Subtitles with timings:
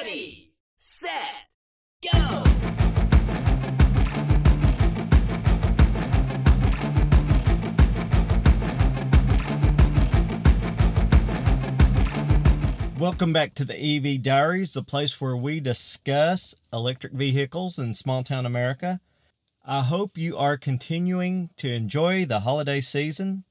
[0.00, 1.10] Ready, set,
[2.12, 2.44] go!
[12.96, 18.22] Welcome back to the EV Diaries, the place where we discuss electric vehicles in small
[18.22, 19.00] town America.
[19.66, 23.42] I hope you are continuing to enjoy the holiday season.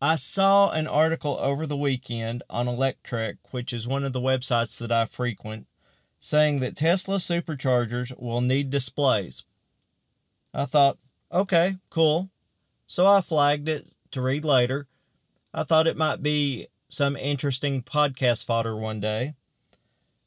[0.00, 4.78] I saw an article over the weekend on Electrek, which is one of the websites
[4.78, 5.66] that I frequent,
[6.20, 9.44] saying that Tesla superchargers will need displays.
[10.52, 10.98] I thought,
[11.32, 12.30] okay, cool.
[12.86, 14.86] So I flagged it to read later.
[15.54, 19.34] I thought it might be some interesting podcast fodder one day.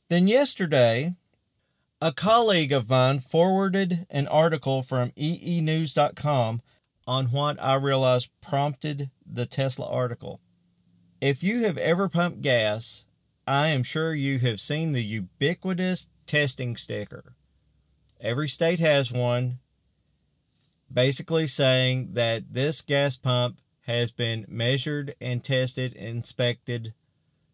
[0.09, 1.13] Then yesterday,
[2.01, 6.61] a colleague of mine forwarded an article from EENews.com
[7.09, 10.41] on what I realized prompted the Tesla article.
[11.19, 13.07] If you have ever pumped gas,
[13.47, 17.33] I am sure you have seen the ubiquitous testing sticker.
[18.21, 19.57] Every state has one,
[20.93, 26.93] basically saying that this gas pump has been measured and tested, inspected,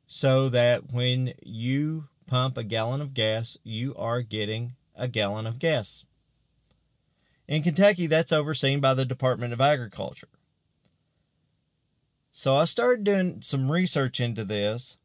[0.06, 5.60] so that when you pump a gallon of gas, you are getting a gallon of
[5.60, 6.04] gas.
[7.48, 10.30] In Kentucky, that's overseen by the Department of Agriculture.
[12.32, 14.98] So I started doing some research into this,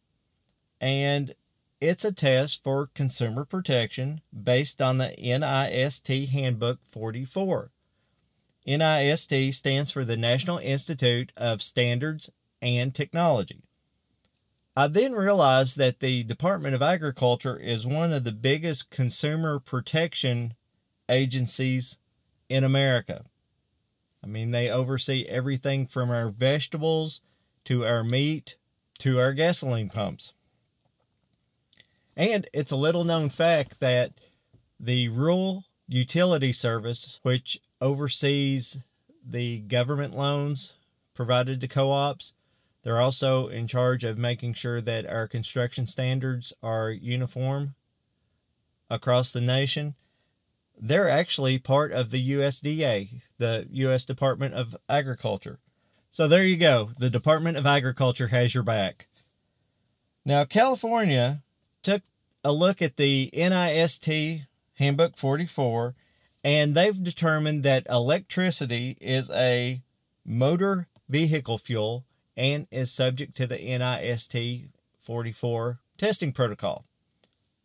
[0.80, 1.34] and
[1.80, 7.70] it's a test for consumer protection based on the NIST Handbook 44.
[8.66, 13.62] NIST stands for the National Institute of Standards and Technology.
[14.76, 20.54] I then realized that the Department of Agriculture is one of the biggest consumer protection
[21.08, 21.98] agencies
[22.50, 23.24] in America.
[24.22, 27.22] I mean, they oversee everything from our vegetables
[27.64, 28.56] to our meat
[28.98, 30.34] to our gasoline pumps.
[32.16, 34.20] And it's a little known fact that
[34.78, 38.84] the Rural Utility Service, which oversees
[39.26, 40.74] the government loans
[41.14, 42.34] provided to co ops.
[42.82, 47.74] They're also in charge of making sure that our construction standards are uniform
[48.90, 49.94] across the nation.
[50.80, 54.04] They're actually part of the USDA, the U.S.
[54.06, 55.58] Department of Agriculture.
[56.10, 56.90] So there you go.
[56.98, 59.06] The Department of Agriculture has your back.
[60.24, 61.42] Now, California
[61.82, 62.02] took
[62.42, 64.46] a look at the NIST
[64.78, 65.94] Handbook 44
[66.42, 69.82] and they've determined that electricity is a
[70.24, 74.68] motor vehicle fuel and is subject to the NIST
[74.98, 76.86] 44 testing protocol.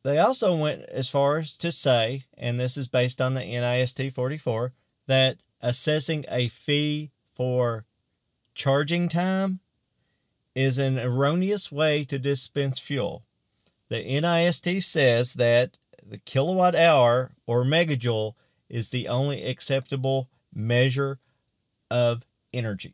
[0.06, 4.14] They also went as far as to say, and this is based on the NIST
[4.14, 4.72] 44,
[5.08, 7.86] that assessing a fee for
[8.54, 9.62] charging time
[10.54, 13.24] is an erroneous way to dispense fuel.
[13.90, 18.36] The NIST says that the kilowatt hour or megajoule
[18.70, 21.18] is the only acceptable measure
[21.90, 22.94] of energy.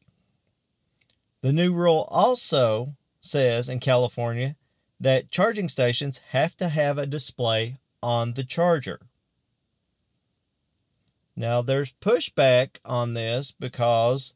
[1.42, 4.56] The new rule also says in California
[5.02, 9.00] that charging stations have to have a display on the charger.
[11.36, 14.36] Now, there's pushback on this because,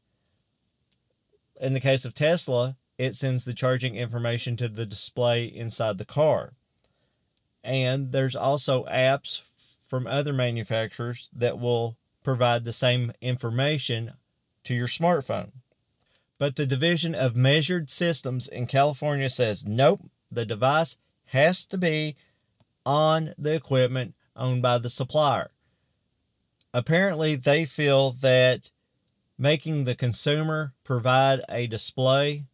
[1.61, 6.05] in the case of Tesla, it sends the charging information to the display inside the
[6.05, 6.53] car.
[7.63, 9.43] And there's also apps
[9.87, 14.13] from other manufacturers that will provide the same information
[14.63, 15.51] to your smartphone.
[16.39, 22.15] But the Division of Measured Systems in California says nope, the device has to be
[22.85, 25.51] on the equipment owned by the supplier.
[26.73, 28.71] Apparently, they feel that
[29.37, 32.45] making the consumer provide a display,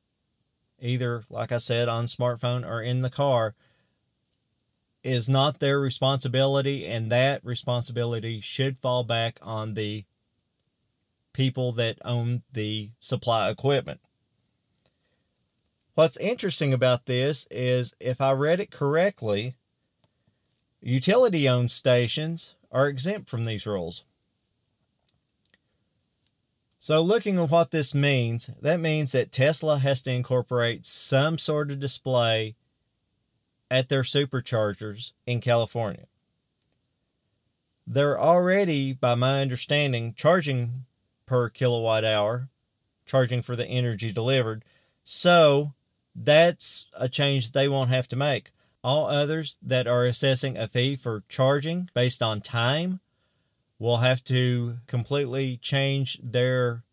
[0.80, 3.56] either, like I said, on smartphone or in the car,
[5.04, 10.06] is not their responsibility, and that responsibility should fall back on the
[11.34, 14.00] people that own the supply equipment.
[15.94, 19.56] What's interesting about this is if I read it correctly,
[20.82, 24.06] utility owned stations are exempt from these rules.
[26.80, 31.70] So, looking at what this means, that means that Tesla has to incorporate some sort
[31.72, 32.56] of display
[33.70, 36.08] at their superchargers in California.
[37.86, 40.86] They're already, by my understanding, charging
[41.26, 42.50] per kilowatt hour,
[43.06, 44.64] charging for the energy delivered.
[45.04, 45.74] So
[46.16, 48.52] that's a change they won't have to make.
[48.84, 53.00] All others that are assessing a fee for charging based on time
[53.80, 56.84] will have to completely change their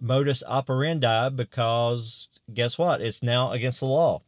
[0.00, 3.00] modus operandi because guess what?
[3.00, 4.22] It's now against the law.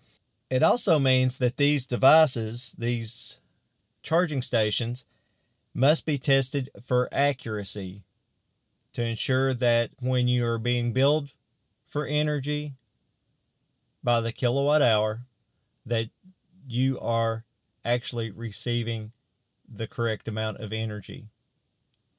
[0.50, 3.40] It also means that these devices, these
[4.02, 5.06] charging stations,
[5.74, 8.02] must be tested for accuracy
[8.92, 11.32] to ensure that when you are being billed
[11.84, 12.74] for energy
[14.04, 15.22] by the kilowatt hour,
[15.86, 16.10] that
[16.68, 17.44] you are
[17.84, 19.12] actually receiving
[19.68, 21.26] the correct amount of energy.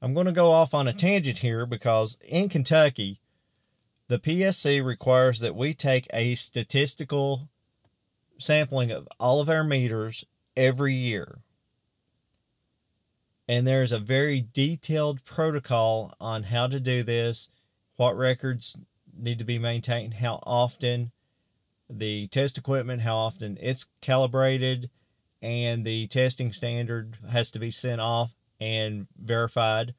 [0.02, 3.20] I'm going to go off on a tangent here because in Kentucky,
[4.08, 7.48] the PSC requires that we take a statistical
[8.38, 10.24] sampling of all of our meters
[10.56, 11.38] every year.
[13.48, 17.48] And there's a very detailed protocol on how to do this,
[17.96, 18.76] what records
[19.16, 21.12] need to be maintained, how often,
[21.88, 24.90] the test equipment, how often it's calibrated,
[25.42, 29.94] and the testing standard has to be sent off and verified.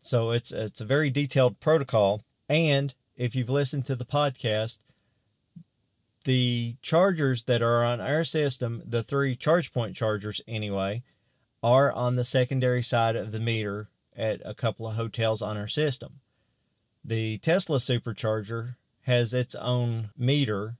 [0.00, 2.22] So it's it's a very detailed protocol.
[2.48, 4.78] And if you've listened to the podcast,
[6.24, 11.02] the chargers that are on our system, the three ChargePoint chargers anyway,
[11.62, 15.68] are on the secondary side of the meter at a couple of hotels on our
[15.68, 16.20] system.
[17.04, 20.76] The Tesla supercharger has its own meter,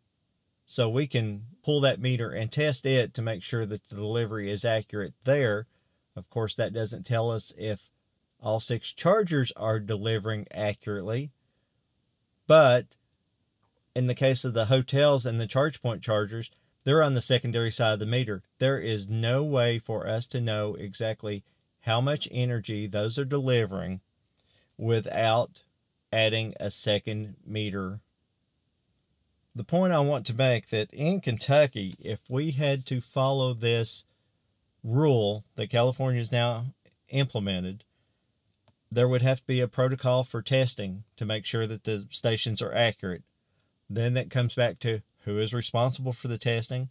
[0.67, 4.51] so we can pull that meter and test it to make sure that the delivery
[4.51, 5.67] is accurate there.
[6.17, 7.91] Of course, that doesn't tell us if
[8.41, 11.31] all six chargers are delivering accurately,
[12.47, 12.97] but
[13.95, 16.51] in the case of the hotels and the ChargePoint chargers,
[16.85, 18.43] they're on the secondary side of the meter.
[18.59, 21.43] There is no way for us to know exactly
[21.81, 24.01] how much energy those are delivering
[24.77, 25.63] without
[26.13, 28.01] adding a second meter.
[29.57, 34.05] The point I want to make that in Kentucky, if we had to follow this
[34.83, 36.67] rule that California has now
[37.09, 37.85] implemented,
[38.91, 42.61] there would have to be a protocol for testing to make sure that the stations
[42.61, 43.23] are accurate.
[43.89, 46.91] Then that comes back to who is responsible for the testing,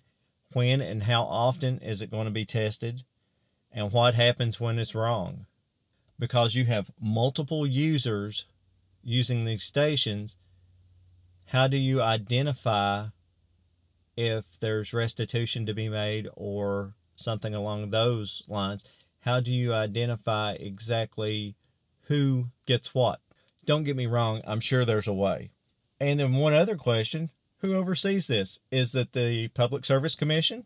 [0.54, 3.04] when and how often is it going to be tested,
[3.71, 5.45] and what happens when it's wrong.
[6.18, 8.45] Because you have multiple users
[9.04, 10.38] using these stations,
[11.48, 13.07] how do you identify
[14.16, 18.86] if there's restitution to be made or something along those lines?
[19.22, 21.56] How do you identify exactly
[22.04, 23.19] who gets what?
[23.66, 25.51] Don't get me wrong, I'm sure there's a way.
[26.00, 27.30] And then one other question
[27.60, 28.60] who oversees this?
[28.72, 30.66] Is it the Public Service Commission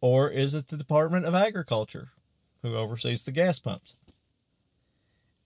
[0.00, 2.10] or is it the Department of Agriculture
[2.62, 3.94] who oversees the gas pumps?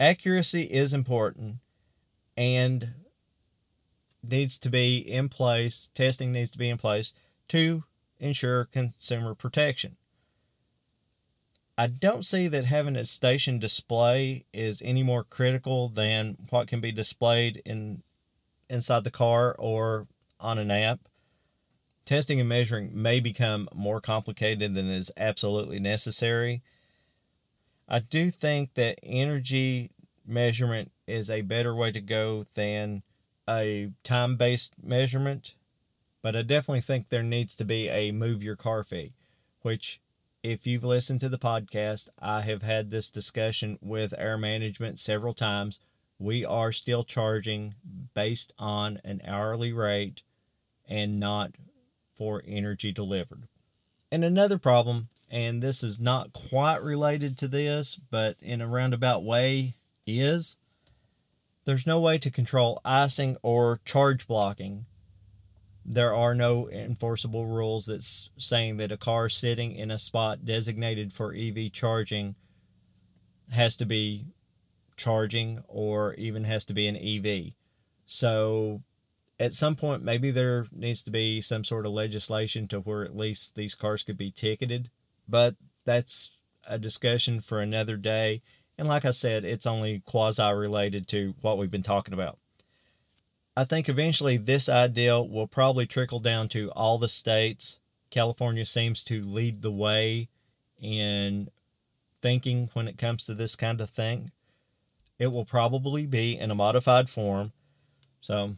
[0.01, 1.57] Accuracy is important
[2.37, 2.95] and
[4.31, 7.13] needs to be in place, testing needs to be in place
[7.49, 7.85] to
[8.19, 9.97] ensure consumer protection.
[11.77, 16.81] I don't see that having a station display is any more critical than what can
[16.81, 18.03] be displayed in
[18.69, 20.09] inside the car or
[20.41, 21.01] on an app.
[22.05, 26.63] Testing and measuring may become more complicated than is absolutely necessary.
[27.89, 29.93] I do think that energy
[30.27, 33.03] measurement is a better way to go than
[33.49, 35.55] a time based measurement,
[36.23, 39.15] but I definitely think there needs to be a move your car fee,
[39.63, 40.01] which
[40.43, 45.35] if you've listened to the podcast, I have had this discussion with our management several
[45.35, 45.81] times.
[46.19, 47.75] We are still charging
[48.15, 50.23] based on an hourly rate
[50.89, 51.53] and not
[52.15, 53.49] for energy delivered.
[54.11, 59.23] And another problem, and this is not quite related to this, but in a roundabout
[59.23, 59.75] way,
[60.07, 60.57] is
[61.69, 64.87] there's no way to control icing or charge blocking
[65.91, 71.15] there are no enforceable rules that's saying that a car sitting in a spot designated
[71.15, 72.35] for EV charging
[73.51, 74.27] has to be
[74.99, 77.53] charging or even has to be an EV.
[78.05, 78.83] So
[79.41, 83.17] at some point maybe there needs to be some sort of legislation to where at
[83.17, 84.91] least these cars could be ticketed,
[85.27, 85.57] but
[85.87, 86.33] that's
[86.67, 88.43] a discussion for another day.
[88.79, 92.39] And like I said, it's only quasi related to what we've been talking about.
[93.57, 97.81] I think eventually this idea will probably trickle down to all the states.
[98.09, 100.29] California seems to lead the way
[100.81, 101.49] in
[102.23, 104.31] thinking when it comes to this kind of thing.
[105.19, 107.51] It will probably be in a modified form.
[108.21, 108.55] So,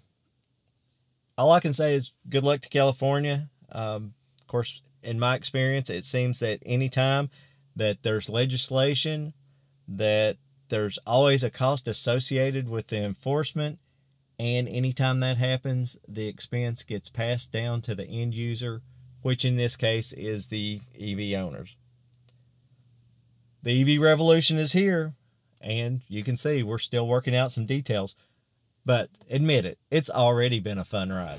[1.38, 3.48] all I can say is good luck to California.
[3.72, 7.30] Um, of course, in my experience, it seems that anytime
[7.74, 9.32] that there's legislation,
[9.90, 10.36] that
[10.68, 13.78] there's always a cost associated with the enforcement
[14.40, 18.80] and anytime that happens, the expense gets passed down to the end user,
[19.20, 21.76] which in this case is the EV owners.
[23.62, 25.12] The EV revolution is here,
[25.60, 28.16] and you can see we're still working out some details.
[28.86, 31.38] But admit it, it's already been a fun ride.